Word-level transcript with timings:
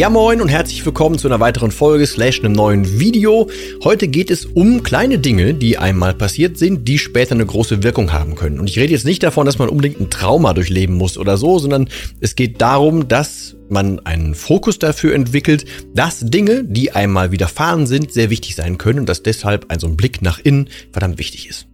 Ja 0.00 0.08
moin 0.08 0.40
und 0.40 0.48
herzlich 0.48 0.86
willkommen 0.86 1.18
zu 1.18 1.28
einer 1.28 1.40
weiteren 1.40 1.70
Folge 1.70 2.06
slash 2.06 2.40
einem 2.40 2.54
neuen 2.54 2.98
Video. 2.98 3.50
Heute 3.84 4.08
geht 4.08 4.30
es 4.30 4.46
um 4.46 4.82
kleine 4.82 5.18
Dinge, 5.18 5.52
die 5.52 5.76
einmal 5.76 6.14
passiert 6.14 6.56
sind, 6.56 6.88
die 6.88 6.98
später 6.98 7.34
eine 7.34 7.44
große 7.44 7.82
Wirkung 7.82 8.10
haben 8.10 8.34
können. 8.34 8.60
Und 8.60 8.70
ich 8.70 8.78
rede 8.78 8.94
jetzt 8.94 9.04
nicht 9.04 9.22
davon, 9.22 9.44
dass 9.44 9.58
man 9.58 9.68
unbedingt 9.68 10.00
ein 10.00 10.08
Trauma 10.08 10.54
durchleben 10.54 10.96
muss 10.96 11.18
oder 11.18 11.36
so, 11.36 11.58
sondern 11.58 11.90
es 12.18 12.34
geht 12.34 12.62
darum, 12.62 13.08
dass 13.08 13.56
man 13.68 13.98
einen 14.06 14.34
Fokus 14.34 14.78
dafür 14.78 15.14
entwickelt, 15.14 15.66
dass 15.94 16.20
Dinge, 16.20 16.64
die 16.64 16.92
einmal 16.92 17.30
widerfahren 17.30 17.86
sind, 17.86 18.10
sehr 18.10 18.30
wichtig 18.30 18.56
sein 18.56 18.78
können 18.78 19.00
und 19.00 19.06
dass 19.06 19.22
deshalb 19.22 19.70
ein 19.70 19.80
so 19.80 19.86
ein 19.86 19.98
Blick 19.98 20.22
nach 20.22 20.38
innen 20.38 20.70
verdammt 20.92 21.18
wichtig 21.18 21.46
ist. 21.46 21.66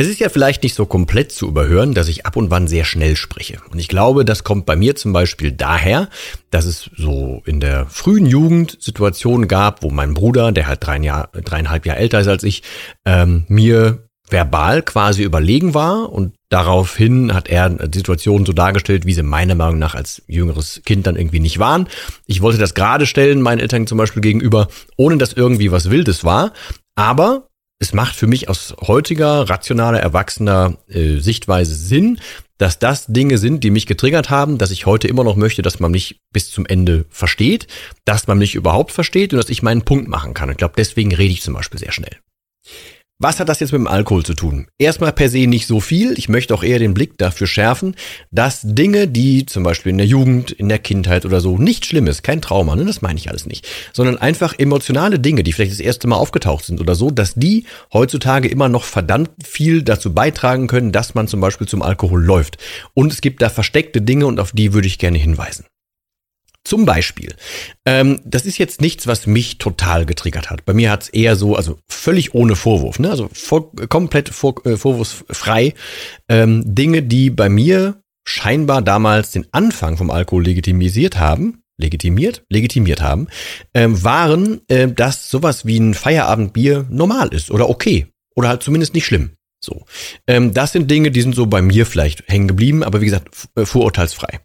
Es 0.00 0.08
ist 0.08 0.18
ja 0.18 0.30
vielleicht 0.30 0.62
nicht 0.62 0.74
so 0.74 0.86
komplett 0.86 1.30
zu 1.30 1.46
überhören, 1.46 1.92
dass 1.92 2.08
ich 2.08 2.24
ab 2.24 2.36
und 2.36 2.50
wann 2.50 2.68
sehr 2.68 2.86
schnell 2.86 3.16
spreche. 3.16 3.58
Und 3.70 3.78
ich 3.78 3.86
glaube, 3.86 4.24
das 4.24 4.44
kommt 4.44 4.64
bei 4.64 4.74
mir 4.74 4.96
zum 4.96 5.12
Beispiel 5.12 5.52
daher, 5.52 6.08
dass 6.50 6.64
es 6.64 6.88
so 6.96 7.42
in 7.44 7.60
der 7.60 7.84
frühen 7.84 8.24
Jugend 8.24 8.78
Situationen 8.80 9.46
gab, 9.46 9.82
wo 9.82 9.90
mein 9.90 10.14
Bruder, 10.14 10.52
der 10.52 10.68
halt 10.68 10.78
drei 10.82 10.96
Jahr, 11.00 11.28
dreieinhalb 11.32 11.84
Jahre 11.84 11.98
älter 11.98 12.20
ist 12.20 12.28
als 12.28 12.44
ich, 12.44 12.62
ähm, 13.04 13.44
mir 13.48 14.08
verbal 14.26 14.80
quasi 14.80 15.22
überlegen 15.22 15.74
war 15.74 16.10
und 16.10 16.34
daraufhin 16.48 17.34
hat 17.34 17.50
er 17.50 17.76
Situationen 17.92 18.46
so 18.46 18.54
dargestellt, 18.54 19.04
wie 19.04 19.12
sie 19.12 19.22
meiner 19.22 19.54
Meinung 19.54 19.78
nach 19.78 19.94
als 19.94 20.22
jüngeres 20.26 20.80
Kind 20.86 21.06
dann 21.06 21.16
irgendwie 21.16 21.40
nicht 21.40 21.58
waren. 21.58 21.88
Ich 22.24 22.40
wollte 22.40 22.58
das 22.58 22.72
gerade 22.72 23.04
stellen, 23.04 23.42
meinen 23.42 23.58
Eltern 23.58 23.86
zum 23.86 23.98
Beispiel 23.98 24.22
gegenüber, 24.22 24.68
ohne 24.96 25.18
dass 25.18 25.34
irgendwie 25.34 25.70
was 25.70 25.90
Wildes 25.90 26.24
war. 26.24 26.54
Aber 26.94 27.49
es 27.80 27.94
macht 27.94 28.14
für 28.14 28.26
mich 28.26 28.48
aus 28.48 28.74
heutiger, 28.82 29.48
rationaler, 29.48 29.98
erwachsener 29.98 30.76
äh, 30.88 31.16
Sichtweise 31.16 31.74
Sinn, 31.74 32.20
dass 32.58 32.78
das 32.78 33.06
Dinge 33.06 33.38
sind, 33.38 33.64
die 33.64 33.70
mich 33.70 33.86
getriggert 33.86 34.28
haben, 34.28 34.58
dass 34.58 34.70
ich 34.70 34.84
heute 34.84 35.08
immer 35.08 35.24
noch 35.24 35.34
möchte, 35.34 35.62
dass 35.62 35.80
man 35.80 35.90
mich 35.90 36.20
bis 36.30 36.50
zum 36.50 36.66
Ende 36.66 37.06
versteht, 37.08 37.66
dass 38.04 38.26
man 38.26 38.36
mich 38.36 38.54
überhaupt 38.54 38.92
versteht 38.92 39.32
und 39.32 39.38
dass 39.38 39.48
ich 39.48 39.62
meinen 39.62 39.82
Punkt 39.82 40.08
machen 40.08 40.34
kann. 40.34 40.50
Ich 40.50 40.58
glaube, 40.58 40.74
deswegen 40.76 41.14
rede 41.14 41.32
ich 41.32 41.40
zum 41.40 41.54
Beispiel 41.54 41.80
sehr 41.80 41.92
schnell. 41.92 42.18
Was 43.22 43.38
hat 43.38 43.50
das 43.50 43.60
jetzt 43.60 43.72
mit 43.72 43.80
dem 43.80 43.86
Alkohol 43.86 44.24
zu 44.24 44.32
tun? 44.32 44.66
Erstmal 44.78 45.12
per 45.12 45.28
se 45.28 45.46
nicht 45.46 45.66
so 45.66 45.80
viel. 45.80 46.18
Ich 46.18 46.30
möchte 46.30 46.54
auch 46.54 46.62
eher 46.62 46.78
den 46.78 46.94
Blick 46.94 47.18
dafür 47.18 47.46
schärfen, 47.46 47.94
dass 48.30 48.62
Dinge, 48.62 49.08
die 49.08 49.44
zum 49.44 49.62
Beispiel 49.62 49.90
in 49.90 49.98
der 49.98 50.06
Jugend, 50.06 50.52
in 50.52 50.70
der 50.70 50.78
Kindheit 50.78 51.26
oder 51.26 51.42
so 51.42 51.58
nicht 51.58 51.84
schlimm 51.84 52.06
ist, 52.06 52.22
kein 52.22 52.40
Trauma, 52.40 52.76
ne, 52.76 52.86
das 52.86 53.02
meine 53.02 53.18
ich 53.18 53.28
alles 53.28 53.44
nicht, 53.44 53.68
sondern 53.92 54.16
einfach 54.16 54.58
emotionale 54.58 55.18
Dinge, 55.18 55.42
die 55.42 55.52
vielleicht 55.52 55.72
das 55.72 55.80
erste 55.80 56.08
Mal 56.08 56.16
aufgetaucht 56.16 56.64
sind 56.64 56.80
oder 56.80 56.94
so, 56.94 57.10
dass 57.10 57.34
die 57.34 57.66
heutzutage 57.92 58.48
immer 58.48 58.70
noch 58.70 58.84
verdammt 58.84 59.28
viel 59.44 59.82
dazu 59.82 60.14
beitragen 60.14 60.66
können, 60.66 60.90
dass 60.90 61.14
man 61.14 61.28
zum 61.28 61.40
Beispiel 61.40 61.68
zum 61.68 61.82
Alkohol 61.82 62.24
läuft. 62.24 62.56
Und 62.94 63.12
es 63.12 63.20
gibt 63.20 63.42
da 63.42 63.50
versteckte 63.50 64.00
Dinge 64.00 64.24
und 64.24 64.40
auf 64.40 64.52
die 64.52 64.72
würde 64.72 64.86
ich 64.86 64.98
gerne 64.98 65.18
hinweisen. 65.18 65.66
Zum 66.62 66.84
Beispiel, 66.84 67.34
ähm, 67.86 68.20
das 68.24 68.44
ist 68.44 68.58
jetzt 68.58 68.82
nichts, 68.82 69.06
was 69.06 69.26
mich 69.26 69.58
total 69.58 70.04
getriggert 70.04 70.50
hat. 70.50 70.66
Bei 70.66 70.74
mir 70.74 70.90
hat 70.90 71.04
es 71.04 71.08
eher 71.08 71.34
so, 71.34 71.56
also 71.56 71.78
völlig 71.88 72.34
ohne 72.34 72.54
Vorwurf, 72.54 72.98
ne? 72.98 73.10
also 73.10 73.30
vor, 73.32 73.74
komplett 73.88 74.28
vor, 74.28 74.54
äh, 74.66 74.76
vorwurfsfrei, 74.76 75.72
ähm, 76.28 76.62
Dinge, 76.66 77.02
die 77.02 77.30
bei 77.30 77.48
mir 77.48 78.02
scheinbar 78.24 78.82
damals 78.82 79.30
den 79.30 79.46
Anfang 79.52 79.96
vom 79.96 80.10
Alkohol 80.10 80.44
legitimisiert 80.44 81.18
haben, 81.18 81.62
legitimiert, 81.78 82.44
legitimiert 82.50 83.00
haben, 83.00 83.28
ähm, 83.72 84.04
waren, 84.04 84.60
äh, 84.68 84.86
dass 84.86 85.30
sowas 85.30 85.64
wie 85.64 85.78
ein 85.78 85.94
Feierabendbier 85.94 86.86
normal 86.90 87.28
ist 87.28 87.50
oder 87.50 87.70
okay 87.70 88.06
oder 88.36 88.50
halt 88.50 88.62
zumindest 88.62 88.94
nicht 88.94 89.06
schlimm. 89.06 89.30
So, 89.62 89.84
ähm, 90.26 90.54
das 90.54 90.72
sind 90.72 90.90
Dinge, 90.90 91.10
die 91.10 91.20
sind 91.22 91.34
so 91.34 91.46
bei 91.46 91.62
mir 91.62 91.84
vielleicht 91.84 92.28
hängen 92.28 92.48
geblieben, 92.48 92.82
aber 92.82 93.00
wie 93.00 93.06
gesagt, 93.06 93.28
äh, 93.56 93.66
vorurteilsfrei. 93.66 94.40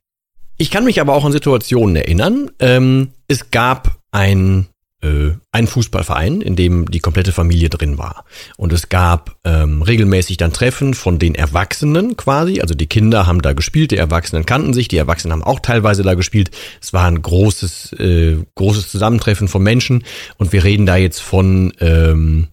Ich 0.57 0.71
kann 0.71 0.85
mich 0.85 1.01
aber 1.01 1.13
auch 1.13 1.25
an 1.25 1.31
Situationen 1.31 1.95
erinnern. 1.95 2.51
Ähm, 2.59 3.09
es 3.27 3.51
gab 3.51 3.97
ein 4.11 4.67
äh, 5.05 5.33
einen 5.51 5.67
Fußballverein, 5.67 6.41
in 6.41 6.55
dem 6.55 6.89
die 6.89 6.99
komplette 6.99 7.31
Familie 7.31 7.69
drin 7.69 7.97
war. 7.97 8.25
Und 8.57 8.73
es 8.73 8.89
gab 8.89 9.37
ähm, 9.43 9.81
regelmäßig 9.81 10.37
dann 10.37 10.53
Treffen 10.53 10.93
von 10.93 11.19
den 11.19 11.35
Erwachsenen 11.35 12.17
quasi. 12.17 12.61
Also 12.61 12.73
die 12.73 12.87
Kinder 12.87 13.27
haben 13.27 13.41
da 13.41 13.53
gespielt, 13.53 13.91
die 13.91 13.97
Erwachsenen 13.97 14.45
kannten 14.45 14.73
sich, 14.73 14.87
die 14.87 14.97
Erwachsenen 14.97 15.33
haben 15.33 15.43
auch 15.43 15.59
teilweise 15.59 16.03
da 16.03 16.13
gespielt. 16.15 16.51
Es 16.81 16.93
war 16.93 17.05
ein 17.05 17.21
großes, 17.21 17.93
äh, 17.93 18.37
großes 18.55 18.89
Zusammentreffen 18.89 19.47
von 19.47 19.63
Menschen. 19.63 20.03
Und 20.37 20.53
wir 20.53 20.63
reden 20.63 20.85
da 20.85 20.95
jetzt 20.95 21.21
von 21.21 21.73
ähm, 21.79 22.47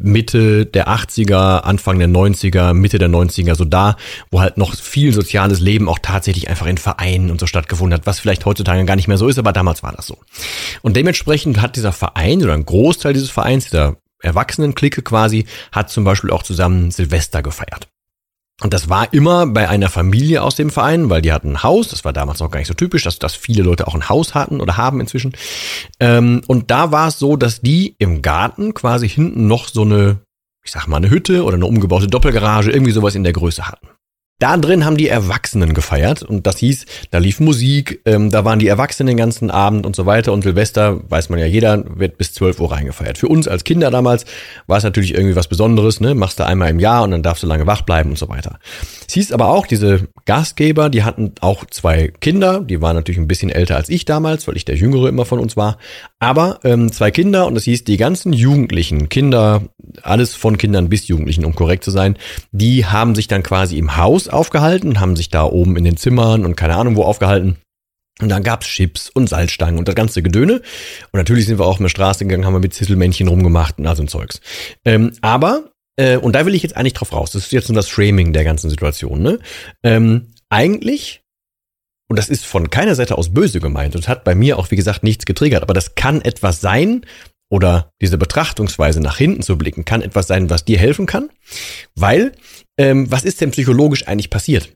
Mitte 0.00 0.66
der 0.66 0.88
80er, 0.88 1.60
Anfang 1.60 1.98
der 1.98 2.08
90er, 2.08 2.74
Mitte 2.74 2.98
der 2.98 3.08
90er, 3.08 3.54
so 3.54 3.64
da, 3.64 3.96
wo 4.30 4.40
halt 4.40 4.56
noch 4.56 4.74
viel 4.74 5.12
soziales 5.12 5.60
Leben 5.60 5.88
auch 5.88 5.98
tatsächlich 6.00 6.48
einfach 6.48 6.66
in 6.66 6.78
Vereinen 6.78 7.30
und 7.30 7.40
so 7.40 7.46
stattgefunden 7.46 7.98
hat, 7.98 8.06
was 8.06 8.20
vielleicht 8.20 8.46
heutzutage 8.46 8.84
gar 8.84 8.96
nicht 8.96 9.08
mehr 9.08 9.18
so 9.18 9.28
ist, 9.28 9.38
aber 9.38 9.52
damals 9.52 9.82
war 9.82 9.92
das 9.92 10.06
so. 10.06 10.18
Und 10.82 10.96
dementsprechend 10.96 11.60
hat 11.60 11.76
dieser 11.76 11.92
Verein 11.92 12.42
oder 12.42 12.54
ein 12.54 12.64
Großteil 12.66 13.12
dieses 13.12 13.30
Vereins, 13.30 13.64
dieser 13.64 13.96
Erwachsenenklicke 14.20 15.02
quasi, 15.02 15.46
hat 15.72 15.90
zum 15.90 16.04
Beispiel 16.04 16.30
auch 16.30 16.42
zusammen 16.42 16.90
Silvester 16.90 17.42
gefeiert. 17.42 17.88
Und 18.60 18.74
das 18.74 18.88
war 18.88 19.12
immer 19.12 19.46
bei 19.46 19.68
einer 19.68 19.88
Familie 19.88 20.42
aus 20.42 20.56
dem 20.56 20.70
Verein, 20.70 21.10
weil 21.10 21.22
die 21.22 21.32
hatten 21.32 21.52
ein 21.52 21.62
Haus. 21.62 21.88
Das 21.88 22.04
war 22.04 22.12
damals 22.12 22.40
noch 22.40 22.50
gar 22.50 22.58
nicht 22.58 22.66
so 22.66 22.74
typisch, 22.74 23.04
dass, 23.04 23.18
dass 23.18 23.36
viele 23.36 23.62
Leute 23.62 23.86
auch 23.86 23.94
ein 23.94 24.08
Haus 24.08 24.34
hatten 24.34 24.60
oder 24.60 24.76
haben 24.76 25.00
inzwischen. 25.00 25.32
Ähm, 26.00 26.42
und 26.48 26.70
da 26.70 26.90
war 26.90 27.08
es 27.08 27.18
so, 27.18 27.36
dass 27.36 27.60
die 27.60 27.94
im 27.98 28.20
Garten 28.20 28.74
quasi 28.74 29.08
hinten 29.08 29.46
noch 29.46 29.68
so 29.68 29.82
eine, 29.82 30.18
ich 30.64 30.72
sag 30.72 30.88
mal, 30.88 30.96
eine 30.96 31.10
Hütte 31.10 31.44
oder 31.44 31.54
eine 31.54 31.66
umgebaute 31.66 32.08
Doppelgarage, 32.08 32.72
irgendwie 32.72 32.92
sowas 32.92 33.14
in 33.14 33.22
der 33.22 33.32
Größe 33.32 33.68
hatten. 33.68 33.88
Da 34.40 34.56
drin 34.56 34.84
haben 34.84 34.96
die 34.96 35.08
Erwachsenen 35.08 35.74
gefeiert 35.74 36.22
und 36.22 36.46
das 36.46 36.58
hieß, 36.58 36.86
da 37.10 37.18
lief 37.18 37.40
Musik, 37.40 38.00
ähm, 38.04 38.30
da 38.30 38.44
waren 38.44 38.60
die 38.60 38.68
Erwachsenen 38.68 39.08
den 39.08 39.16
ganzen 39.16 39.50
Abend 39.50 39.84
und 39.84 39.96
so 39.96 40.06
weiter 40.06 40.32
und 40.32 40.42
Silvester, 40.42 41.00
weiß 41.10 41.28
man 41.28 41.40
ja 41.40 41.46
jeder, 41.46 41.82
wird 41.98 42.18
bis 42.18 42.34
12 42.34 42.60
Uhr 42.60 42.70
reingefeiert. 42.70 43.18
Für 43.18 43.26
uns 43.26 43.48
als 43.48 43.64
Kinder 43.64 43.90
damals 43.90 44.26
war 44.68 44.78
es 44.78 44.84
natürlich 44.84 45.12
irgendwie 45.12 45.34
was 45.34 45.48
Besonderes, 45.48 46.00
ne? 46.00 46.14
machst 46.14 46.38
du 46.38 46.46
einmal 46.46 46.70
im 46.70 46.78
Jahr 46.78 47.02
und 47.02 47.10
dann 47.10 47.24
darfst 47.24 47.42
du 47.42 47.48
lange 47.48 47.66
wach 47.66 47.82
bleiben 47.82 48.10
und 48.10 48.18
so 48.18 48.28
weiter. 48.28 48.60
Es 49.08 49.14
hieß 49.14 49.32
aber 49.32 49.48
auch, 49.48 49.66
diese 49.66 50.06
Gastgeber, 50.24 50.88
die 50.88 51.02
hatten 51.02 51.32
auch 51.40 51.64
zwei 51.64 52.12
Kinder, 52.20 52.60
die 52.60 52.80
waren 52.80 52.94
natürlich 52.94 53.18
ein 53.18 53.26
bisschen 53.26 53.50
älter 53.50 53.74
als 53.74 53.88
ich 53.88 54.04
damals, 54.04 54.46
weil 54.46 54.56
ich 54.56 54.64
der 54.64 54.76
Jüngere 54.76 55.08
immer 55.08 55.24
von 55.24 55.40
uns 55.40 55.56
war, 55.56 55.78
aber 56.20 56.60
ähm, 56.62 56.92
zwei 56.92 57.10
Kinder 57.10 57.48
und 57.48 57.56
das 57.56 57.64
hieß, 57.64 57.82
die 57.82 57.96
ganzen 57.96 58.32
Jugendlichen, 58.32 59.08
Kinder, 59.08 59.62
alles 60.02 60.36
von 60.36 60.58
Kindern 60.58 60.88
bis 60.88 61.08
Jugendlichen, 61.08 61.44
um 61.44 61.56
korrekt 61.56 61.82
zu 61.82 61.90
sein, 61.90 62.16
die 62.52 62.86
haben 62.86 63.16
sich 63.16 63.26
dann 63.26 63.42
quasi 63.42 63.78
im 63.78 63.96
Haus 63.96 64.27
aufgehalten, 64.32 65.00
haben 65.00 65.16
sich 65.16 65.28
da 65.30 65.44
oben 65.44 65.76
in 65.76 65.84
den 65.84 65.96
Zimmern 65.96 66.44
und 66.44 66.56
keine 66.56 66.76
Ahnung 66.76 66.96
wo 66.96 67.02
aufgehalten. 67.02 67.56
Und 68.20 68.30
dann 68.30 68.42
gab's 68.42 68.66
Chips 68.66 69.10
und 69.10 69.28
Salzstangen 69.28 69.78
und 69.78 69.86
das 69.86 69.94
ganze 69.94 70.22
Gedöne. 70.22 70.54
Und 70.54 71.14
natürlich 71.14 71.46
sind 71.46 71.58
wir 71.58 71.66
auch 71.66 71.72
auf 71.72 71.78
der 71.78 71.88
Straße 71.88 72.24
gegangen, 72.24 72.44
haben 72.44 72.54
wir 72.54 72.60
mit 72.60 72.74
Zisselmännchen 72.74 73.28
rumgemacht 73.28 73.78
und 73.78 73.86
all 73.86 73.94
so 73.94 74.02
ein 74.02 74.08
Zeugs. 74.08 74.40
Ähm, 74.84 75.12
aber, 75.20 75.70
äh, 75.96 76.16
und 76.16 76.34
da 76.34 76.44
will 76.44 76.54
ich 76.54 76.64
jetzt 76.64 76.76
eigentlich 76.76 76.94
drauf 76.94 77.12
raus, 77.12 77.30
das 77.30 77.44
ist 77.44 77.52
jetzt 77.52 77.68
nur 77.68 77.76
das 77.76 77.88
Framing 77.88 78.32
der 78.32 78.44
ganzen 78.44 78.70
Situation, 78.70 79.22
ne? 79.22 79.38
Ähm, 79.84 80.32
eigentlich 80.50 81.22
und 82.10 82.18
das 82.18 82.30
ist 82.30 82.46
von 82.46 82.70
keiner 82.70 82.94
Seite 82.94 83.18
aus 83.18 83.34
böse 83.34 83.60
gemeint 83.60 83.94
und 83.94 84.08
hat 84.08 84.24
bei 84.24 84.34
mir 84.34 84.58
auch, 84.58 84.70
wie 84.70 84.76
gesagt, 84.76 85.02
nichts 85.02 85.26
getriggert. 85.26 85.62
Aber 85.62 85.74
das 85.74 85.94
kann 85.94 86.22
etwas 86.22 86.62
sein, 86.62 87.04
oder 87.50 87.92
diese 88.00 88.18
Betrachtungsweise 88.18 89.00
nach 89.00 89.16
hinten 89.16 89.42
zu 89.42 89.56
blicken, 89.56 89.84
kann 89.84 90.02
etwas 90.02 90.26
sein, 90.26 90.50
was 90.50 90.64
dir 90.64 90.78
helfen 90.78 91.06
kann. 91.06 91.30
Weil, 91.94 92.32
ähm, 92.78 93.10
was 93.10 93.24
ist 93.24 93.40
denn 93.40 93.50
psychologisch 93.50 94.06
eigentlich 94.06 94.30
passiert? 94.30 94.72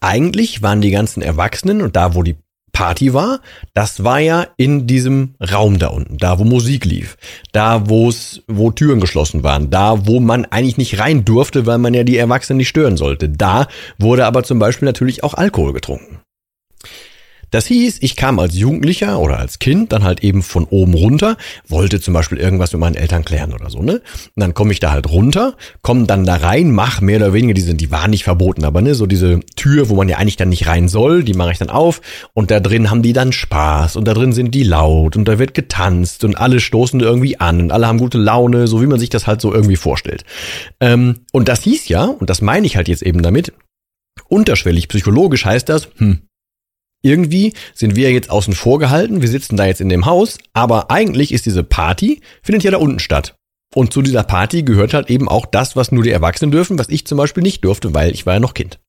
Eigentlich 0.00 0.62
waren 0.62 0.82
die 0.82 0.90
ganzen 0.90 1.22
Erwachsenen 1.22 1.80
und 1.80 1.96
da, 1.96 2.14
wo 2.14 2.22
die 2.22 2.36
Party 2.72 3.12
war, 3.12 3.40
das 3.74 4.04
war 4.04 4.20
ja 4.20 4.46
in 4.56 4.86
diesem 4.86 5.34
Raum 5.40 5.78
da 5.78 5.88
unten, 5.88 6.18
da 6.18 6.38
wo 6.38 6.44
Musik 6.44 6.84
lief, 6.84 7.18
da 7.52 7.88
wo 7.88 8.08
es, 8.08 8.42
wo 8.46 8.70
Türen 8.70 9.00
geschlossen 9.00 9.42
waren, 9.42 9.70
da 9.70 10.06
wo 10.06 10.20
man 10.20 10.44
eigentlich 10.46 10.78
nicht 10.78 10.98
rein 10.98 11.24
durfte, 11.24 11.66
weil 11.66 11.78
man 11.78 11.94
ja 11.94 12.04
die 12.04 12.16
Erwachsenen 12.16 12.58
nicht 12.58 12.68
stören 12.68 12.96
sollte. 12.96 13.28
Da 13.28 13.66
wurde 13.98 14.24
aber 14.24 14.44
zum 14.44 14.58
Beispiel 14.58 14.86
natürlich 14.86 15.24
auch 15.24 15.34
Alkohol 15.34 15.72
getrunken. 15.72 16.19
Das 17.50 17.66
hieß, 17.66 17.98
ich 18.00 18.16
kam 18.16 18.38
als 18.38 18.56
Jugendlicher 18.56 19.18
oder 19.18 19.38
als 19.38 19.58
Kind 19.58 19.92
dann 19.92 20.04
halt 20.04 20.22
eben 20.22 20.42
von 20.42 20.64
oben 20.64 20.94
runter, 20.94 21.36
wollte 21.66 22.00
zum 22.00 22.14
Beispiel 22.14 22.38
irgendwas 22.38 22.72
mit 22.72 22.80
meinen 22.80 22.94
Eltern 22.94 23.24
klären 23.24 23.52
oder 23.52 23.70
so, 23.70 23.82
ne? 23.82 23.94
Und 23.94 24.02
dann 24.36 24.54
komme 24.54 24.72
ich 24.72 24.80
da 24.80 24.92
halt 24.92 25.10
runter, 25.10 25.56
komme 25.82 26.06
dann 26.06 26.24
da 26.24 26.36
rein, 26.36 26.70
mach 26.70 27.00
mehr 27.00 27.16
oder 27.18 27.32
weniger 27.32 27.54
diese, 27.54 27.74
die 27.74 27.90
waren 27.90 28.10
nicht 28.10 28.24
verboten, 28.24 28.64
aber 28.64 28.80
ne, 28.80 28.94
so 28.94 29.06
diese 29.06 29.40
Tür, 29.56 29.88
wo 29.88 29.96
man 29.96 30.08
ja 30.08 30.18
eigentlich 30.18 30.36
dann 30.36 30.48
nicht 30.48 30.66
rein 30.66 30.88
soll, 30.88 31.24
die 31.24 31.34
mache 31.34 31.52
ich 31.52 31.58
dann 31.58 31.70
auf 31.70 32.00
und 32.34 32.50
da 32.50 32.60
drin 32.60 32.90
haben 32.90 33.02
die 33.02 33.12
dann 33.12 33.32
Spaß 33.32 33.96
und 33.96 34.06
da 34.06 34.14
drin 34.14 34.32
sind 34.32 34.54
die 34.54 34.62
laut 34.62 35.16
und 35.16 35.26
da 35.26 35.38
wird 35.38 35.54
getanzt 35.54 36.24
und 36.24 36.36
alle 36.36 36.60
stoßen 36.60 37.00
irgendwie 37.00 37.40
an 37.40 37.60
und 37.60 37.72
alle 37.72 37.86
haben 37.86 37.98
gute 37.98 38.18
Laune, 38.18 38.66
so 38.66 38.80
wie 38.80 38.86
man 38.86 38.98
sich 38.98 39.10
das 39.10 39.26
halt 39.26 39.40
so 39.40 39.52
irgendwie 39.52 39.76
vorstellt. 39.76 40.24
Ähm, 40.80 41.20
und 41.32 41.48
das 41.48 41.62
hieß 41.62 41.88
ja, 41.88 42.04
und 42.04 42.30
das 42.30 42.42
meine 42.42 42.66
ich 42.66 42.76
halt 42.76 42.88
jetzt 42.88 43.02
eben 43.02 43.22
damit, 43.22 43.52
unterschwellig 44.28 44.88
psychologisch 44.88 45.44
heißt 45.44 45.68
das, 45.68 45.88
hm, 45.96 46.20
irgendwie 47.02 47.54
sind 47.74 47.96
wir 47.96 48.12
jetzt 48.12 48.30
außen 48.30 48.54
vor 48.54 48.78
gehalten, 48.78 49.22
wir 49.22 49.28
sitzen 49.28 49.56
da 49.56 49.66
jetzt 49.66 49.80
in 49.80 49.88
dem 49.88 50.06
Haus, 50.06 50.38
aber 50.52 50.90
eigentlich 50.90 51.32
ist 51.32 51.46
diese 51.46 51.64
Party, 51.64 52.20
findet 52.42 52.64
ja 52.64 52.70
da 52.70 52.78
unten 52.78 52.98
statt. 52.98 53.34
Und 53.74 53.92
zu 53.92 54.02
dieser 54.02 54.24
Party 54.24 54.62
gehört 54.62 54.94
halt 54.94 55.10
eben 55.10 55.28
auch 55.28 55.46
das, 55.46 55.76
was 55.76 55.92
nur 55.92 56.02
die 56.02 56.10
Erwachsenen 56.10 56.50
dürfen, 56.50 56.78
was 56.78 56.88
ich 56.88 57.06
zum 57.06 57.18
Beispiel 57.18 57.42
nicht 57.42 57.64
durfte, 57.64 57.94
weil 57.94 58.12
ich 58.12 58.26
war 58.26 58.34
ja 58.34 58.40
noch 58.40 58.54
Kind. 58.54 58.80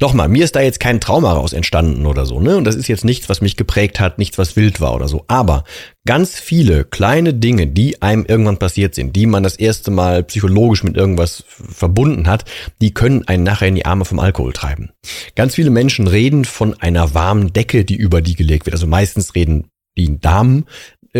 Nochmal, 0.00 0.28
mir 0.28 0.42
ist 0.42 0.56
da 0.56 0.60
jetzt 0.60 0.80
kein 0.80 1.00
Trauma 1.00 1.32
raus 1.32 1.52
entstanden 1.52 2.06
oder 2.06 2.26
so, 2.26 2.40
ne? 2.40 2.56
Und 2.56 2.64
das 2.64 2.74
ist 2.74 2.88
jetzt 2.88 3.04
nichts, 3.04 3.28
was 3.28 3.40
mich 3.40 3.56
geprägt 3.56 4.00
hat, 4.00 4.18
nichts, 4.18 4.36
was 4.36 4.56
wild 4.56 4.80
war 4.80 4.94
oder 4.94 5.06
so. 5.06 5.24
Aber 5.28 5.62
ganz 6.06 6.40
viele 6.40 6.84
kleine 6.84 7.34
Dinge, 7.34 7.68
die 7.68 8.02
einem 8.02 8.24
irgendwann 8.26 8.58
passiert 8.58 8.96
sind, 8.96 9.14
die 9.14 9.26
man 9.26 9.44
das 9.44 9.54
erste 9.54 9.92
Mal 9.92 10.24
psychologisch 10.24 10.82
mit 10.82 10.96
irgendwas 10.96 11.44
verbunden 11.46 12.26
hat, 12.26 12.44
die 12.80 12.92
können 12.92 13.28
einen 13.28 13.44
nachher 13.44 13.68
in 13.68 13.76
die 13.76 13.86
Arme 13.86 14.04
vom 14.04 14.18
Alkohol 14.18 14.52
treiben. 14.52 14.90
Ganz 15.36 15.54
viele 15.54 15.70
Menschen 15.70 16.08
reden 16.08 16.44
von 16.44 16.74
einer 16.80 17.14
warmen 17.14 17.52
Decke, 17.52 17.84
die 17.84 17.96
über 17.96 18.22
die 18.22 18.34
gelegt 18.34 18.66
wird. 18.66 18.74
Also 18.74 18.88
meistens 18.88 19.36
reden 19.36 19.68
die 19.96 20.18
Damen 20.18 20.64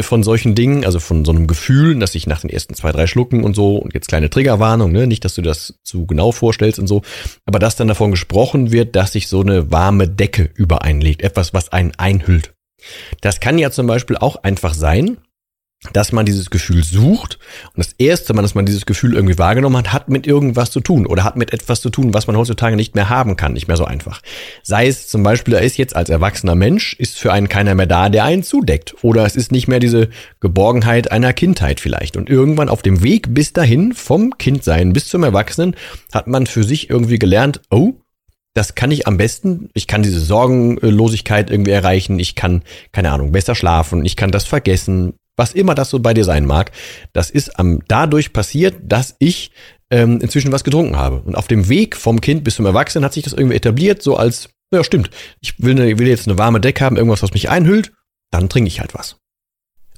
von 0.00 0.22
solchen 0.22 0.54
Dingen, 0.54 0.86
also 0.86 0.98
von 1.00 1.26
so 1.26 1.32
einem 1.32 1.46
Gefühl, 1.46 1.98
dass 1.98 2.14
ich 2.14 2.26
nach 2.26 2.40
den 2.40 2.48
ersten 2.48 2.74
zwei, 2.74 2.92
drei 2.92 3.06
Schlucken 3.06 3.44
und 3.44 3.54
so, 3.54 3.76
und 3.76 3.92
jetzt 3.92 4.08
kleine 4.08 4.30
Triggerwarnung, 4.30 4.90
ne, 4.90 5.06
nicht, 5.06 5.24
dass 5.24 5.34
du 5.34 5.42
das 5.42 5.74
zu 5.84 6.06
genau 6.06 6.32
vorstellst 6.32 6.78
und 6.78 6.86
so, 6.86 7.02
aber 7.44 7.58
dass 7.58 7.76
dann 7.76 7.88
davon 7.88 8.10
gesprochen 8.10 8.72
wird, 8.72 8.96
dass 8.96 9.12
sich 9.12 9.28
so 9.28 9.42
eine 9.42 9.70
warme 9.70 10.08
Decke 10.08 10.48
über 10.54 10.82
einen 10.82 11.02
legt, 11.02 11.20
etwas, 11.20 11.52
was 11.52 11.72
einen 11.72 11.92
einhüllt. 11.98 12.54
Das 13.20 13.40
kann 13.40 13.58
ja 13.58 13.70
zum 13.70 13.86
Beispiel 13.86 14.16
auch 14.16 14.36
einfach 14.36 14.72
sein, 14.72 15.18
dass 15.92 16.12
man 16.12 16.24
dieses 16.24 16.50
Gefühl 16.50 16.84
sucht 16.84 17.38
und 17.74 17.78
das 17.78 17.94
erste 17.98 18.34
Mal, 18.34 18.42
dass 18.42 18.54
man 18.54 18.66
dieses 18.66 18.86
Gefühl 18.86 19.14
irgendwie 19.14 19.38
wahrgenommen 19.38 19.76
hat, 19.76 19.92
hat 19.92 20.08
mit 20.08 20.28
irgendwas 20.28 20.70
zu 20.70 20.80
tun 20.80 21.06
oder 21.06 21.24
hat 21.24 21.36
mit 21.36 21.52
etwas 21.52 21.80
zu 21.80 21.90
tun, 21.90 22.14
was 22.14 22.28
man 22.28 22.36
heutzutage 22.36 22.76
nicht 22.76 22.94
mehr 22.94 23.08
haben 23.08 23.36
kann, 23.36 23.52
nicht 23.52 23.66
mehr 23.66 23.76
so 23.76 23.84
einfach. 23.84 24.22
Sei 24.62 24.86
es 24.86 25.08
zum 25.08 25.24
Beispiel, 25.24 25.54
er 25.54 25.62
ist 25.62 25.78
jetzt 25.78 25.96
als 25.96 26.08
erwachsener 26.08 26.54
Mensch, 26.54 26.94
ist 26.94 27.18
für 27.18 27.32
einen 27.32 27.48
keiner 27.48 27.74
mehr 27.74 27.86
da, 27.86 28.08
der 28.10 28.24
einen 28.24 28.44
zudeckt 28.44 28.94
oder 29.02 29.26
es 29.26 29.34
ist 29.34 29.50
nicht 29.50 29.66
mehr 29.66 29.80
diese 29.80 30.08
Geborgenheit 30.40 31.10
einer 31.10 31.32
Kindheit 31.32 31.80
vielleicht 31.80 32.16
und 32.16 32.30
irgendwann 32.30 32.68
auf 32.68 32.82
dem 32.82 33.02
Weg 33.02 33.34
bis 33.34 33.52
dahin 33.52 33.92
vom 33.92 34.38
Kindsein 34.38 34.92
bis 34.92 35.08
zum 35.08 35.24
Erwachsenen 35.24 35.74
hat 36.12 36.28
man 36.28 36.46
für 36.46 36.62
sich 36.62 36.90
irgendwie 36.90 37.18
gelernt, 37.18 37.60
oh, 37.70 37.94
das 38.54 38.74
kann 38.74 38.90
ich 38.90 39.06
am 39.06 39.16
besten. 39.16 39.70
Ich 39.72 39.86
kann 39.86 40.02
diese 40.02 40.20
Sorgenlosigkeit 40.20 41.50
irgendwie 41.50 41.70
erreichen. 41.70 42.18
Ich 42.18 42.34
kann, 42.34 42.62
keine 42.92 43.10
Ahnung, 43.10 43.32
besser 43.32 43.54
schlafen. 43.54 44.04
Ich 44.04 44.14
kann 44.14 44.30
das 44.30 44.44
vergessen 44.44 45.14
was 45.36 45.52
immer 45.52 45.74
das 45.74 45.90
so 45.90 45.98
bei 45.98 46.14
dir 46.14 46.24
sein 46.24 46.46
mag, 46.46 46.72
das 47.12 47.30
ist 47.30 47.58
am, 47.58 47.80
dadurch 47.88 48.32
passiert, 48.32 48.76
dass 48.82 49.16
ich 49.18 49.50
ähm, 49.90 50.20
inzwischen 50.20 50.52
was 50.52 50.64
getrunken 50.64 50.96
habe. 50.96 51.20
Und 51.22 51.36
auf 51.36 51.48
dem 51.48 51.68
Weg 51.68 51.96
vom 51.96 52.20
Kind 52.20 52.44
bis 52.44 52.56
zum 52.56 52.66
Erwachsenen 52.66 53.04
hat 53.04 53.12
sich 53.12 53.24
das 53.24 53.32
irgendwie 53.32 53.56
etabliert, 53.56 54.02
so 54.02 54.16
als, 54.16 54.50
ja 54.72 54.82
stimmt, 54.84 55.10
ich 55.40 55.54
will, 55.62 55.74
ne, 55.74 55.98
will 55.98 56.08
jetzt 56.08 56.28
eine 56.28 56.38
warme 56.38 56.60
Decke 56.60 56.84
haben, 56.84 56.96
irgendwas, 56.96 57.22
was 57.22 57.32
mich 57.32 57.50
einhüllt, 57.50 57.92
dann 58.30 58.48
trinke 58.48 58.68
ich 58.68 58.80
halt 58.80 58.94
was. 58.94 59.16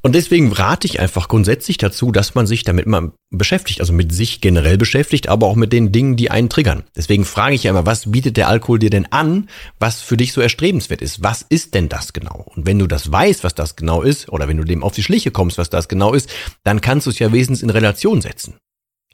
Und 0.04 0.14
deswegen 0.14 0.52
rate 0.52 0.86
ich 0.86 1.00
einfach 1.00 1.28
grundsätzlich 1.28 1.78
dazu, 1.78 2.12
dass 2.12 2.34
man 2.34 2.46
sich 2.46 2.62
damit 2.62 2.86
mal 2.86 3.12
beschäftigt, 3.30 3.80
also 3.80 3.94
mit 3.94 4.12
sich 4.12 4.42
generell 4.42 4.76
beschäftigt, 4.76 5.30
aber 5.30 5.46
auch 5.46 5.56
mit 5.56 5.72
den 5.72 5.92
Dingen, 5.92 6.16
die 6.16 6.30
einen 6.30 6.50
triggern. 6.50 6.84
Deswegen 6.94 7.24
frage 7.24 7.54
ich 7.54 7.62
ja 7.62 7.70
immer, 7.70 7.86
was 7.86 8.10
bietet 8.10 8.36
der 8.36 8.48
Alkohol 8.48 8.78
dir 8.78 8.90
denn 8.90 9.10
an, 9.10 9.48
was 9.78 10.02
für 10.02 10.18
dich 10.18 10.34
so 10.34 10.42
erstrebenswert 10.42 11.00
ist? 11.00 11.22
Was 11.22 11.40
ist 11.40 11.72
denn 11.72 11.88
das 11.88 12.12
genau? 12.12 12.44
Und 12.54 12.66
wenn 12.66 12.78
du 12.78 12.86
das 12.86 13.10
weißt, 13.10 13.44
was 13.44 13.54
das 13.54 13.76
genau 13.76 14.02
ist, 14.02 14.28
oder 14.28 14.46
wenn 14.46 14.58
du 14.58 14.64
dem 14.64 14.82
auf 14.82 14.92
die 14.92 15.02
Schliche 15.02 15.30
kommst, 15.30 15.56
was 15.56 15.70
das 15.70 15.88
genau 15.88 16.12
ist, 16.12 16.28
dann 16.64 16.82
kannst 16.82 17.06
du 17.06 17.10
es 17.10 17.18
ja 17.18 17.32
wesentlich 17.32 17.62
in 17.62 17.70
Relation 17.70 18.20
setzen. 18.20 18.58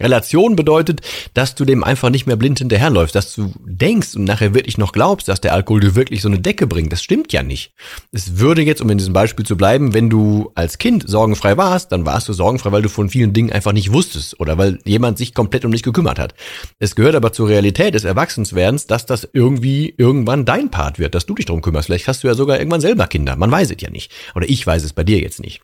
Relation 0.00 0.56
bedeutet, 0.56 1.00
dass 1.34 1.54
du 1.54 1.64
dem 1.64 1.84
einfach 1.84 2.10
nicht 2.10 2.26
mehr 2.26 2.36
blind 2.36 2.58
hinterherläufst, 2.58 3.14
dass 3.14 3.34
du 3.34 3.52
denkst 3.64 4.16
und 4.16 4.24
nachher 4.24 4.54
wirklich 4.54 4.78
noch 4.78 4.92
glaubst, 4.92 5.28
dass 5.28 5.40
der 5.40 5.52
Alkohol 5.52 5.80
dir 5.80 5.94
wirklich 5.94 6.22
so 6.22 6.28
eine 6.28 6.38
Decke 6.38 6.66
bringt. 6.66 6.92
Das 6.92 7.02
stimmt 7.02 7.32
ja 7.32 7.42
nicht. 7.42 7.72
Es 8.12 8.38
würde 8.38 8.62
jetzt, 8.62 8.80
um 8.80 8.90
in 8.90 8.98
diesem 8.98 9.12
Beispiel 9.12 9.44
zu 9.44 9.56
bleiben, 9.56 9.94
wenn 9.94 10.10
du 10.10 10.50
als 10.54 10.78
Kind 10.78 11.08
sorgenfrei 11.08 11.56
warst, 11.56 11.92
dann 11.92 12.06
warst 12.06 12.28
du 12.28 12.32
sorgenfrei, 12.32 12.72
weil 12.72 12.82
du 12.82 12.88
von 12.88 13.10
vielen 13.10 13.32
Dingen 13.32 13.52
einfach 13.52 13.72
nicht 13.72 13.92
wusstest 13.92 14.40
oder 14.40 14.58
weil 14.58 14.78
jemand 14.84 15.18
sich 15.18 15.34
komplett 15.34 15.64
um 15.64 15.72
dich 15.72 15.82
gekümmert 15.82 16.18
hat. 16.18 16.34
Es 16.78 16.94
gehört 16.94 17.14
aber 17.14 17.32
zur 17.32 17.48
Realität 17.48 17.94
des 17.94 18.04
Erwachsenswerdens, 18.04 18.86
dass 18.86 19.06
das 19.06 19.28
irgendwie 19.32 19.94
irgendwann 19.96 20.44
dein 20.44 20.70
Part 20.70 20.98
wird, 20.98 21.14
dass 21.14 21.26
du 21.26 21.34
dich 21.34 21.46
drum 21.46 21.62
kümmerst. 21.62 21.86
Vielleicht 21.86 22.08
hast 22.08 22.22
du 22.22 22.28
ja 22.28 22.34
sogar 22.34 22.58
irgendwann 22.58 22.80
selber 22.80 23.06
Kinder. 23.06 23.36
Man 23.36 23.50
weiß 23.50 23.70
es 23.70 23.80
ja 23.80 23.90
nicht. 23.90 24.12
Oder 24.34 24.48
ich 24.48 24.66
weiß 24.66 24.84
es 24.84 24.92
bei 24.92 25.04
dir 25.04 25.20
jetzt 25.20 25.40
nicht. 25.40 25.60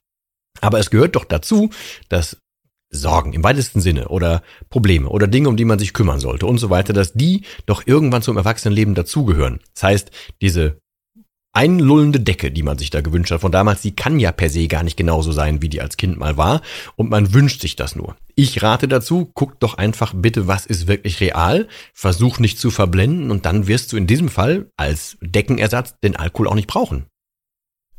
Aber 0.60 0.78
es 0.78 0.90
gehört 0.90 1.16
doch 1.16 1.24
dazu, 1.24 1.70
dass 2.08 2.38
Sorgen 2.90 3.32
im 3.32 3.44
weitesten 3.44 3.80
Sinne 3.80 4.08
oder 4.08 4.42
Probleme 4.70 5.08
oder 5.08 5.26
Dinge, 5.26 5.48
um 5.48 5.56
die 5.56 5.64
man 5.64 5.78
sich 5.78 5.92
kümmern 5.92 6.20
sollte 6.20 6.46
und 6.46 6.58
so 6.58 6.70
weiter, 6.70 6.92
dass 6.92 7.12
die 7.12 7.42
doch 7.66 7.86
irgendwann 7.86 8.22
zum 8.22 8.36
Erwachsenenleben 8.36 8.94
dazugehören. 8.94 9.60
Das 9.74 9.82
heißt, 9.82 10.10
diese 10.40 10.78
einlullende 11.56 12.20
Decke, 12.20 12.52
die 12.52 12.62
man 12.62 12.76
sich 12.76 12.90
da 12.90 13.00
gewünscht 13.00 13.30
hat 13.30 13.40
von 13.40 13.50
damals, 13.50 13.80
die 13.80 13.96
kann 13.96 14.20
ja 14.20 14.30
per 14.30 14.50
se 14.50 14.68
gar 14.68 14.82
nicht 14.82 14.98
genauso 14.98 15.32
sein, 15.32 15.62
wie 15.62 15.70
die 15.70 15.80
als 15.80 15.96
Kind 15.96 16.18
mal 16.18 16.36
war 16.36 16.60
und 16.96 17.08
man 17.08 17.32
wünscht 17.32 17.62
sich 17.62 17.76
das 17.76 17.96
nur. 17.96 18.14
Ich 18.34 18.62
rate 18.62 18.88
dazu, 18.88 19.30
guck 19.32 19.58
doch 19.58 19.74
einfach 19.74 20.12
bitte, 20.14 20.46
was 20.46 20.66
ist 20.66 20.86
wirklich 20.86 21.18
real, 21.20 21.66
versuch 21.94 22.38
nicht 22.38 22.58
zu 22.58 22.70
verblenden 22.70 23.30
und 23.30 23.46
dann 23.46 23.66
wirst 23.68 23.92
du 23.92 23.96
in 23.96 24.06
diesem 24.06 24.28
Fall 24.28 24.66
als 24.76 25.16
Deckenersatz 25.22 25.98
den 26.04 26.16
Alkohol 26.16 26.48
auch 26.48 26.54
nicht 26.54 26.68
brauchen. 26.68 27.06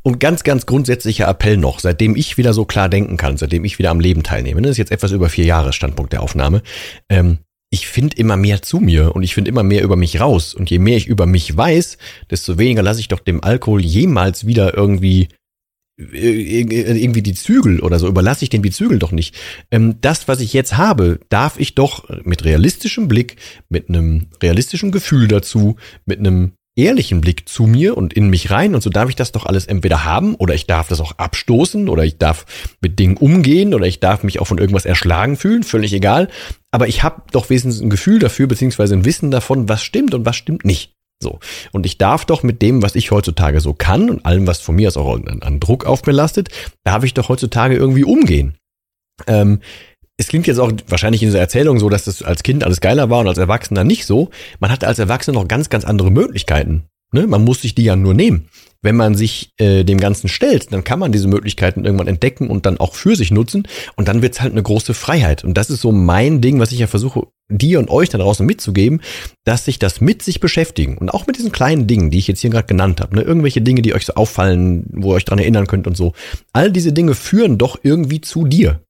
Und 0.07 0.21
ganz, 0.21 0.45
ganz 0.45 0.65
grundsätzlicher 0.65 1.27
Appell 1.27 1.57
noch, 1.57 1.81
seitdem 1.81 2.15
ich 2.15 2.37
wieder 2.37 2.53
so 2.53 2.63
klar 2.63 2.87
denken 2.87 3.17
kann, 3.17 3.35
seitdem 3.35 3.65
ich 3.65 3.77
wieder 3.77 3.89
am 3.89 3.99
Leben 3.99 4.23
teilnehme, 4.23 4.61
das 4.61 4.71
ist 4.71 4.77
jetzt 4.77 4.93
etwas 4.93 5.11
über 5.11 5.27
vier 5.27 5.43
Jahre 5.43 5.73
Standpunkt 5.73 6.13
der 6.13 6.23
Aufnahme, 6.23 6.61
ähm, 7.09 7.39
ich 7.69 7.89
finde 7.89 8.15
immer 8.15 8.37
mehr 8.37 8.61
zu 8.61 8.79
mir 8.79 9.13
und 9.17 9.23
ich 9.23 9.33
finde 9.33 9.49
immer 9.49 9.63
mehr 9.63 9.83
über 9.83 9.97
mich 9.97 10.21
raus. 10.21 10.53
Und 10.53 10.69
je 10.69 10.79
mehr 10.79 10.95
ich 10.95 11.07
über 11.07 11.25
mich 11.25 11.57
weiß, 11.57 11.97
desto 12.31 12.57
weniger 12.57 12.83
lasse 12.83 13.01
ich 13.01 13.09
doch 13.09 13.19
dem 13.19 13.43
Alkohol 13.43 13.81
jemals 13.81 14.47
wieder 14.47 14.77
irgendwie 14.77 15.27
äh, 15.99 16.61
irgendwie 16.61 17.21
die 17.21 17.33
Zügel 17.33 17.81
oder 17.81 17.99
so, 17.99 18.07
überlasse 18.07 18.45
ich 18.45 18.49
den 18.49 18.63
die 18.63 18.71
Zügel 18.71 18.99
doch 18.99 19.11
nicht. 19.11 19.35
Ähm, 19.71 19.99
das, 19.99 20.29
was 20.29 20.39
ich 20.39 20.53
jetzt 20.53 20.77
habe, 20.77 21.19
darf 21.27 21.59
ich 21.59 21.75
doch 21.75 22.07
mit 22.23 22.45
realistischem 22.45 23.09
Blick, 23.09 23.35
mit 23.67 23.89
einem 23.89 24.27
realistischen 24.41 24.93
Gefühl 24.93 25.27
dazu, 25.27 25.75
mit 26.05 26.19
einem 26.19 26.53
ehrlichen 26.77 27.21
Blick 27.21 27.49
zu 27.49 27.63
mir 27.63 27.97
und 27.97 28.13
in 28.13 28.29
mich 28.29 28.51
rein 28.51 28.75
und 28.75 28.81
so 28.81 28.89
darf 28.89 29.09
ich 29.09 29.15
das 29.15 29.31
doch 29.31 29.45
alles 29.45 29.65
entweder 29.65 30.05
haben 30.05 30.35
oder 30.35 30.53
ich 30.53 30.67
darf 30.67 30.87
das 30.87 31.01
auch 31.01 31.13
abstoßen 31.13 31.89
oder 31.89 32.03
ich 32.03 32.17
darf 32.17 32.45
mit 32.81 32.99
Dingen 32.99 33.17
umgehen 33.17 33.73
oder 33.73 33.87
ich 33.87 33.99
darf 33.99 34.23
mich 34.23 34.39
auch 34.39 34.47
von 34.47 34.59
irgendwas 34.59 34.85
erschlagen 34.85 35.35
fühlen, 35.35 35.63
völlig 35.63 35.91
egal. 35.93 36.29
Aber 36.71 36.87
ich 36.87 37.03
habe 37.03 37.23
doch 37.31 37.49
wesentlich 37.49 37.81
ein 37.81 37.89
Gefühl 37.89 38.19
dafür, 38.19 38.47
beziehungsweise 38.47 38.93
ein 38.93 39.05
Wissen 39.05 39.31
davon, 39.31 39.67
was 39.67 39.81
stimmt 39.81 40.13
und 40.13 40.25
was 40.25 40.35
stimmt 40.35 40.63
nicht. 40.65 40.93
So. 41.19 41.39
Und 41.71 41.85
ich 41.87 41.97
darf 41.97 42.25
doch 42.25 42.43
mit 42.43 42.61
dem, 42.61 42.83
was 42.83 42.93
ich 42.93 43.09
heutzutage 43.09 43.59
so 43.59 43.73
kann 43.73 44.09
und 44.09 44.25
allem, 44.25 44.45
was 44.45 44.59
von 44.59 44.75
mir 44.75 44.87
aus 44.87 44.97
auch 44.97 45.15
an, 45.15 45.41
an 45.41 45.59
Druck 45.59 45.85
auf 45.85 46.05
mir 46.05 46.13
lastet, 46.13 46.49
darf 46.83 47.03
ich 47.03 47.15
doch 47.15 47.29
heutzutage 47.29 47.75
irgendwie 47.75 48.03
umgehen. 48.03 48.55
Ähm, 49.25 49.61
es 50.17 50.27
klingt 50.27 50.47
jetzt 50.47 50.59
auch 50.59 50.71
wahrscheinlich 50.87 51.21
in 51.21 51.29
dieser 51.29 51.39
Erzählung 51.39 51.79
so, 51.79 51.89
dass 51.89 52.05
das 52.05 52.23
als 52.23 52.41
Kind 52.41 52.63
alles 52.63 52.81
geiler 52.81 53.09
war 53.09 53.19
und 53.19 53.27
als 53.27 53.37
Erwachsener 53.37 53.83
nicht 53.83 54.05
so. 54.05 54.29
Man 54.59 54.71
hatte 54.71 54.87
als 54.87 54.99
Erwachsener 54.99 55.39
noch 55.39 55.47
ganz, 55.47 55.69
ganz 55.69 55.85
andere 55.85 56.11
Möglichkeiten. 56.11 56.85
Ne? 57.13 57.27
Man 57.27 57.43
muss 57.43 57.61
sich 57.61 57.75
die 57.75 57.83
ja 57.83 57.95
nur 57.95 58.15
nehmen. 58.15 58.49
Wenn 58.81 58.95
man 58.95 59.15
sich 59.15 59.51
äh, 59.57 59.83
dem 59.83 59.99
Ganzen 59.99 60.27
stellt, 60.27 60.71
dann 60.73 60.83
kann 60.83 60.99
man 60.99 61.11
diese 61.11 61.27
Möglichkeiten 61.27 61.85
irgendwann 61.85 62.07
entdecken 62.07 62.47
und 62.47 62.65
dann 62.65 62.79
auch 62.79 62.95
für 62.95 63.15
sich 63.15 63.31
nutzen. 63.31 63.67
Und 63.95 64.07
dann 64.07 64.21
wird's 64.21 64.41
halt 64.41 64.53
eine 64.53 64.63
große 64.63 64.93
Freiheit. 64.93 65.43
Und 65.43 65.55
das 65.55 65.69
ist 65.69 65.81
so 65.81 65.91
mein 65.91 66.41
Ding, 66.41 66.59
was 66.59 66.71
ich 66.71 66.79
ja 66.79 66.87
versuche, 66.87 67.27
dir 67.49 67.79
und 67.79 67.89
euch 67.89 68.09
da 68.09 68.17
draußen 68.17 68.45
mitzugeben, 68.45 69.01
dass 69.45 69.65
sich 69.65 69.79
das 69.79 70.01
mit 70.01 70.21
sich 70.21 70.39
beschäftigen 70.39 70.97
und 70.97 71.09
auch 71.09 71.27
mit 71.27 71.37
diesen 71.37 71.51
kleinen 71.51 71.87
Dingen, 71.87 72.11
die 72.11 72.17
ich 72.17 72.27
jetzt 72.27 72.41
hier 72.41 72.49
gerade 72.49 72.67
genannt 72.67 72.99
habe, 72.99 73.15
ne, 73.15 73.21
irgendwelche 73.21 73.61
Dinge, 73.61 73.81
die 73.81 73.93
euch 73.93 74.05
so 74.05 74.15
auffallen, 74.15 74.85
wo 74.91 75.13
ihr 75.13 75.15
euch 75.15 75.25
dran 75.25 75.39
erinnern 75.39 75.65
könnt 75.65 75.87
und 75.87 75.95
so. 75.95 76.11
All 76.51 76.71
diese 76.71 76.91
Dinge 76.91 77.15
führen 77.15 77.57
doch 77.57 77.79
irgendwie 77.83 78.19
zu 78.19 78.45
dir 78.45 78.81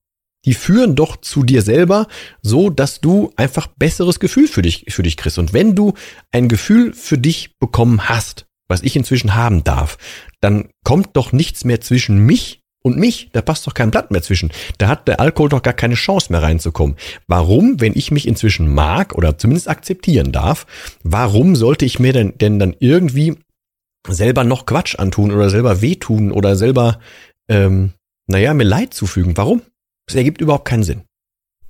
die 0.47 0.53
führen 0.53 0.95
doch 0.95 1.17
zu 1.17 1.43
dir 1.43 1.61
selber, 1.61 2.07
so 2.41 2.69
dass 2.69 3.01
du 3.01 3.31
einfach 3.35 3.67
besseres 3.67 4.19
Gefühl 4.19 4.47
für 4.47 4.61
dich, 4.61 4.85
für 4.87 5.03
dich 5.03 5.17
kriegst. 5.17 5.37
Und 5.37 5.53
wenn 5.53 5.75
du 5.75 5.93
ein 6.31 6.47
Gefühl 6.47 6.93
für 6.93 7.17
dich 7.17 7.59
bekommen 7.59 8.07
hast, 8.07 8.47
was 8.69 8.81
ich 8.81 8.95
inzwischen 8.95 9.35
haben 9.35 9.65
darf, 9.65 9.97
dann 10.39 10.69
kommt 10.85 11.09
doch 11.17 11.33
nichts 11.33 11.65
mehr 11.65 11.81
zwischen 11.81 12.25
mich 12.25 12.61
und 12.81 12.97
mich. 12.97 13.29
Da 13.33 13.41
passt 13.41 13.67
doch 13.67 13.73
kein 13.73 13.91
Blatt 13.91 14.09
mehr 14.09 14.21
zwischen. 14.21 14.51
Da 14.77 14.87
hat 14.87 15.09
der 15.09 15.19
Alkohol 15.19 15.49
doch 15.49 15.61
gar 15.61 15.73
keine 15.73 15.95
Chance 15.95 16.31
mehr 16.31 16.41
reinzukommen. 16.41 16.95
Warum, 17.27 17.81
wenn 17.81 17.93
ich 17.93 18.11
mich 18.11 18.25
inzwischen 18.25 18.73
mag 18.73 19.15
oder 19.15 19.37
zumindest 19.37 19.67
akzeptieren 19.67 20.31
darf, 20.31 20.65
warum 21.03 21.57
sollte 21.57 21.83
ich 21.83 21.99
mir 21.99 22.13
denn, 22.13 22.37
denn 22.37 22.57
dann 22.57 22.73
irgendwie 22.79 23.35
selber 24.07 24.45
noch 24.45 24.65
Quatsch 24.65 24.97
antun 24.97 25.31
oder 25.31 25.49
selber 25.49 25.81
wehtun 25.81 26.31
oder 26.31 26.55
selber, 26.55 26.99
ähm, 27.49 27.91
naja, 28.27 28.53
mir 28.53 28.63
Leid 28.63 28.93
zufügen? 28.93 29.35
Warum? 29.35 29.61
Das 30.07 30.15
ergibt 30.15 30.41
überhaupt 30.41 30.65
keinen 30.65 30.83
Sinn. 30.83 31.03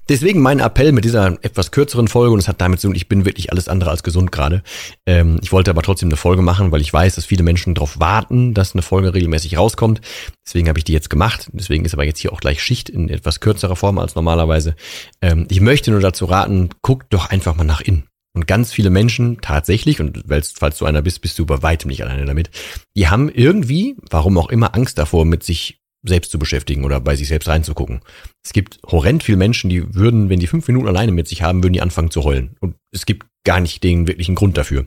Deswegen 0.10 0.41
mein 0.41 0.60
Appell 0.60 0.94
mit 0.94 1.03
dieser 1.03 1.38
etwas 1.44 1.72
kürzeren 1.72 2.08
Folge 2.08 2.32
und 2.32 2.39
es 2.39 2.48
hat 2.48 2.62
damit 2.62 2.79
zu 2.79 2.88
tun, 2.88 2.96
ich 2.96 3.10
bin 3.10 3.25
wirklich 3.25 3.51
alles 3.51 3.67
andere 3.67 3.89
als 3.89 4.03
gesund 4.03 4.32
gerade. 4.32 4.63
Ähm, 5.06 5.39
ich 5.41 5.51
wollte 5.51 5.70
aber 5.70 5.82
trotzdem 5.82 6.08
eine 6.08 6.15
Folge 6.15 6.41
machen, 6.41 6.72
weil 6.72 6.79
ich 6.79 6.94
weiß, 6.94 7.15
dass 7.15 7.25
viele 7.25 7.44
Menschen 7.44 7.75
darauf 7.75 8.00
warten, 8.00 8.53
dass 8.53 8.74
eine 8.74 8.84
Folge 8.84 9.13
regelmäßig 9.13 9.58
rauskommt. 9.58 10.00
Deswegen 10.46 10.70
habe 10.70 10.79
ich 10.79 10.86
die 10.86 10.94
jetzt 10.94 11.10
gemacht. 11.10 11.50
Deswegen 11.51 11.84
ist 11.84 11.94
aber 11.94 12.06
jetzt 12.06 12.20
hier 12.20 12.32
auch 12.32 12.39
gleich 12.39 12.63
Schicht 12.63 12.89
in 12.89 13.10
etwas 13.10 13.41
kürzerer 13.41 13.75
Form 13.75 13.98
als 13.98 14.15
normalerweise. 14.15 14.75
Ähm, 15.22 15.46
ich 15.50 15.60
möchte 15.60 15.91
nur 15.91 16.00
dazu 16.00 16.24
raten, 16.24 16.70
guckt 16.82 17.13
doch 17.13 17.29
einfach 17.29 17.58
mal 17.58 17.65
nach 17.65 17.82
innen. 17.82 18.06
Und 18.34 18.48
ganz 18.48 18.72
viele 18.72 18.91
Menschen 18.91 19.41
tatsächlich, 19.41 20.00
und 20.00 20.24
falls 20.29 20.77
du 20.77 20.86
einer 20.86 21.01
bist, 21.01 21.22
bist 21.22 21.38
du 21.39 21.46
bei 21.46 21.63
weitem 21.63 21.89
nicht 21.89 22.03
alleine 22.03 22.25
damit, 22.25 22.51
die 22.96 23.10
haben 23.10 23.29
irgendwie, 23.29 23.98
warum 24.10 24.38
auch 24.38 24.50
immer, 24.50 24.75
Angst 24.75 25.00
davor, 25.00 25.25
mit 25.25 25.44
sich 25.44 25.79
selbst 26.05 26.31
zu 26.31 26.39
beschäftigen 26.39 26.83
oder 26.83 26.99
bei 26.99 27.15
sich 27.15 27.27
selbst 27.27 27.47
reinzugucken. 27.47 28.01
Es 28.43 28.53
gibt 28.53 28.79
horrend 28.85 29.23
viele 29.23 29.37
Menschen, 29.37 29.69
die 29.69 29.93
würden, 29.95 30.29
wenn 30.29 30.39
die 30.39 30.47
fünf 30.47 30.67
Minuten 30.67 30.87
alleine 30.87 31.11
mit 31.11 31.27
sich 31.27 31.41
haben, 31.41 31.63
würden 31.63 31.73
die 31.73 31.81
anfangen 31.81 32.11
zu 32.11 32.23
heulen. 32.23 32.55
Und 32.59 32.75
es 32.91 33.05
gibt 33.05 33.25
gar 33.45 33.59
nicht 33.59 33.83
den 33.83 34.07
wirklichen 34.07 34.35
Grund 34.35 34.57
dafür. 34.57 34.85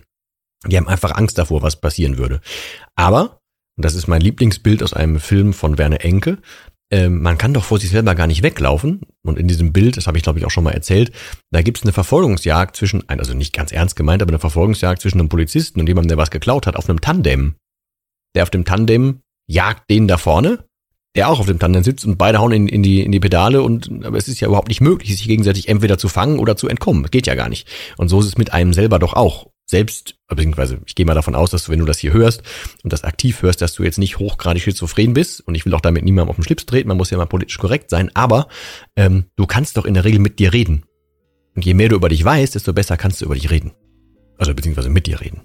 Die 0.66 0.76
haben 0.76 0.88
einfach 0.88 1.16
Angst 1.16 1.38
davor, 1.38 1.62
was 1.62 1.80
passieren 1.80 2.18
würde. 2.18 2.40
Aber, 2.94 3.40
und 3.76 3.84
das 3.84 3.94
ist 3.94 4.08
mein 4.08 4.20
Lieblingsbild 4.20 4.82
aus 4.82 4.92
einem 4.92 5.20
Film 5.20 5.52
von 5.52 5.78
Werner 5.78 6.04
Enke, 6.04 6.38
äh, 6.92 7.08
man 7.08 7.38
kann 7.38 7.54
doch 7.54 7.64
vor 7.64 7.78
sich 7.78 7.90
selber 7.90 8.14
gar 8.14 8.26
nicht 8.26 8.42
weglaufen. 8.42 9.00
Und 9.24 9.38
in 9.38 9.48
diesem 9.48 9.72
Bild, 9.72 9.96
das 9.96 10.06
habe 10.06 10.18
ich 10.18 10.22
glaube 10.22 10.38
ich 10.38 10.44
auch 10.44 10.50
schon 10.50 10.64
mal 10.64 10.72
erzählt, 10.72 11.12
da 11.50 11.62
gibt 11.62 11.78
es 11.78 11.84
eine 11.84 11.92
Verfolgungsjagd 11.92 12.76
zwischen, 12.76 13.08
also 13.08 13.34
nicht 13.34 13.52
ganz 13.52 13.72
ernst 13.72 13.96
gemeint, 13.96 14.22
aber 14.22 14.30
eine 14.30 14.38
Verfolgungsjagd 14.38 15.00
zwischen 15.00 15.20
einem 15.20 15.28
Polizisten 15.28 15.80
und 15.80 15.86
jemandem, 15.86 16.08
der 16.08 16.18
was 16.18 16.30
geklaut 16.30 16.66
hat, 16.66 16.76
auf 16.76 16.88
einem 16.88 17.00
Tandem. 17.00 17.56
Der 18.34 18.42
auf 18.42 18.50
dem 18.50 18.64
Tandem 18.64 19.20
jagt 19.48 19.88
den 19.90 20.08
da 20.08 20.18
vorne 20.18 20.64
der 21.16 21.28
auch 21.28 21.40
auf 21.40 21.46
dem 21.46 21.58
Tandem 21.58 21.82
sitzt 21.82 22.04
und 22.04 22.18
beide 22.18 22.38
hauen 22.38 22.52
in, 22.52 22.68
in, 22.68 22.82
die, 22.82 23.02
in 23.02 23.12
die 23.12 23.20
Pedale 23.20 23.62
und 23.62 24.04
aber 24.04 24.16
es 24.16 24.28
ist 24.28 24.40
ja 24.40 24.48
überhaupt 24.48 24.68
nicht 24.68 24.80
möglich, 24.80 25.10
sich 25.16 25.26
gegenseitig 25.26 25.68
entweder 25.68 25.98
zu 25.98 26.08
fangen 26.08 26.38
oder 26.38 26.56
zu 26.56 26.68
entkommen. 26.68 27.06
Geht 27.10 27.26
ja 27.26 27.34
gar 27.34 27.48
nicht. 27.48 27.66
Und 27.96 28.08
so 28.08 28.20
ist 28.20 28.26
es 28.26 28.38
mit 28.38 28.52
einem 28.52 28.72
selber 28.72 28.98
doch 28.98 29.14
auch. 29.14 29.48
Selbst, 29.66 30.16
beziehungsweise 30.28 30.80
ich 30.84 30.96
gehe 30.96 31.06
mal 31.06 31.14
davon 31.14 31.36
aus, 31.36 31.50
dass 31.50 31.64
du, 31.64 31.72
wenn 31.72 31.78
du 31.78 31.84
das 31.84 31.98
hier 31.98 32.12
hörst 32.12 32.42
und 32.82 32.92
das 32.92 33.04
aktiv 33.04 33.42
hörst, 33.42 33.60
dass 33.60 33.74
du 33.74 33.84
jetzt 33.84 33.98
nicht 33.98 34.18
hochgradig 34.18 34.62
schizophren 34.62 35.14
bist 35.14 35.40
und 35.46 35.54
ich 35.54 35.64
will 35.64 35.74
auch 35.74 35.80
damit 35.80 36.04
niemandem 36.04 36.30
auf 36.30 36.36
den 36.36 36.42
Schlips 36.42 36.66
treten, 36.66 36.88
man 36.88 36.96
muss 36.96 37.10
ja 37.10 37.18
mal 37.18 37.26
politisch 37.26 37.58
korrekt 37.58 37.88
sein, 37.88 38.10
aber 38.14 38.48
ähm, 38.96 39.26
du 39.36 39.46
kannst 39.46 39.76
doch 39.76 39.84
in 39.84 39.94
der 39.94 40.04
Regel 40.04 40.18
mit 40.18 40.40
dir 40.40 40.52
reden. 40.52 40.84
Und 41.54 41.64
je 41.64 41.74
mehr 41.74 41.88
du 41.88 41.96
über 41.96 42.08
dich 42.08 42.24
weißt, 42.24 42.54
desto 42.54 42.72
besser 42.72 42.96
kannst 42.96 43.20
du 43.20 43.26
über 43.26 43.34
dich 43.34 43.50
reden. 43.50 43.72
Also 44.38 44.54
beziehungsweise 44.54 44.90
mit 44.90 45.06
dir 45.06 45.20
reden. 45.20 45.42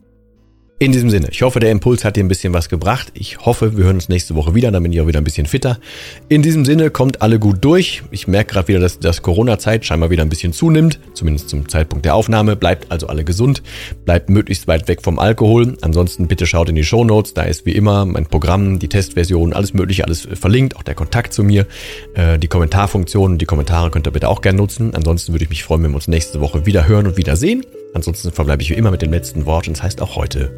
In 0.77 0.91
diesem 0.91 1.10
Sinne, 1.10 1.29
ich 1.32 1.41
hoffe, 1.41 1.62
der 1.62 1.72
Impuls 1.72 2.03
hat 2.03 2.17
dir 2.17 2.24
ein 2.25 2.27
bisschen 2.27 2.53
was 2.53 2.67
gebracht. 2.67 3.10
Ich 3.13 3.38
hoffe, 3.46 3.77
wir 3.77 3.86
hören 3.86 3.96
uns 3.96 4.10
nächste 4.10 4.36
Woche 4.36 4.55
wieder, 4.55 4.72
dann 4.72 4.84
bin 4.84 4.91
ich 4.91 5.00
auch 5.00 5.08
wieder 5.08 5.22
ein 5.22 5.24
bisschen 5.24 5.46
fitter. 5.46 5.79
In 6.27 6.41
diesem 6.41 6.65
Sinne, 6.65 6.89
kommt 6.89 7.22
alle 7.22 7.39
gut 7.39 7.63
durch. 7.63 8.03
Ich 8.12 8.27
merke 8.27 8.55
gerade 8.55 8.67
wieder, 8.67 8.82
dass 8.82 9.00
das 9.00 9.22
Corona-Zeit 9.22 9.86
scheinbar 9.86 10.10
wieder 10.10 10.24
ein 10.24 10.27
bisschen 10.27 10.51
zunimmt, 10.51 11.00
zumindest 11.13 11.48
zum 11.48 11.70
Zeitpunkt 11.70 12.03
der 12.03 12.13
Aufnahme. 12.13 12.58
Bleibt 12.58 12.91
also 12.91 13.08
alle 13.08 13.24
gesund, 13.24 13.63
bleibt 14.03 14.29
möglichst 14.29 14.67
weit 14.67 14.89
weg 14.89 15.01
vom 15.01 15.17
Alkohol. 15.17 15.77
Ansonsten 15.79 16.27
bitte 16.27 16.46
schaut 16.46 16.67
in 16.67 16.75
die 16.75 16.84
Show 16.84 17.05
Notes, 17.05 17.34
da 17.34 17.44
ist 17.44 17.65
wie 17.65 17.72
immer 17.72 18.05
mein 18.05 18.25
Programm, 18.25 18.77
die 18.77 18.89
Testversion, 18.89 19.53
alles 19.53 19.74
mögliche, 19.74 20.03
alles 20.03 20.27
verlinkt, 20.34 20.75
auch 20.75 20.84
der 20.84 20.96
Kontakt 20.96 21.32
zu 21.32 21.44
mir, 21.44 21.67
äh, 22.15 22.38
die 22.38 22.50
Kommentarfunktion, 22.50 23.38
die 23.38 23.46
Kommentare 23.46 23.91
könnt 23.91 24.10
ihr 24.10 24.12
bitte 24.12 24.27
auch 24.27 24.41
gerne 24.41 24.58
nutzen. 24.58 24.94
Ansonsten 24.94 25.32
würde 25.32 25.46
ich 25.46 25.50
mich 25.50 25.63
freuen, 25.63 25.84
wenn 25.84 25.91
wir 25.91 25.96
uns 25.96 26.10
nächste 26.10 26.41
Woche 26.41 26.65
wieder 26.65 26.86
hören 26.86 27.08
und 27.08 27.15
wieder 27.15 27.38
sehen. 27.38 27.63
Ansonsten 27.94 28.32
verbleibe 28.32 28.62
ich 28.63 28.70
wie 28.70 28.75
immer 28.75 28.92
mit 28.92 29.01
dem 29.01 29.12
letzten 29.12 29.46
Wort 29.46 29.68
und 29.68 29.77
das 29.77 29.84
heißt 29.84 30.01
auch 30.01 30.15
heute 30.15 30.51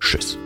Tschüss. 0.00 0.38